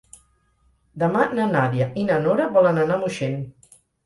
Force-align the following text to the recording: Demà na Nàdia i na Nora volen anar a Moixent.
Demà 1.03 1.25
na 1.39 1.45
Nàdia 1.51 1.89
i 2.01 2.07
na 2.09 2.17
Nora 2.25 2.49
volen 2.57 2.81
anar 2.87 2.97
a 2.99 3.05
Moixent. 3.05 3.39